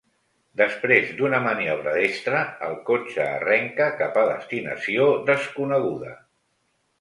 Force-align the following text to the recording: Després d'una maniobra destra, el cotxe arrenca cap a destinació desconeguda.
Després 0.59 1.09
d'una 1.19 1.41
maniobra 1.47 1.93
destra, 1.97 2.39
el 2.69 2.73
cotxe 2.87 3.21
arrenca 3.35 3.91
cap 4.01 4.19
a 4.23 4.25
destinació 4.31 5.07
desconeguda. 5.29 6.17